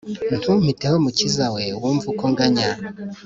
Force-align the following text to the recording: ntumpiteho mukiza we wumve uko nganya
ntumpiteho 0.39 0.95
mukiza 1.03 1.45
we 1.55 1.63
wumve 1.81 2.05
uko 2.13 2.25
nganya 2.31 2.69